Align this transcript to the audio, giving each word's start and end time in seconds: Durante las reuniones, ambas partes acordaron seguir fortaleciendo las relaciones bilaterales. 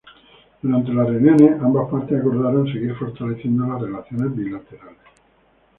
Durante 0.63 0.91
las 0.95 1.05
reuniones, 1.09 1.61
ambas 1.61 1.87
partes 1.91 2.19
acordaron 2.19 2.65
seguir 2.65 2.95
fortaleciendo 2.95 3.67
las 3.67 3.83
relaciones 3.83 4.35
bilaterales. 4.35 4.97